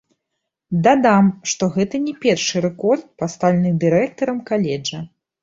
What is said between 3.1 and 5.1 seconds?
пастаўлены дырэктарам каледжа.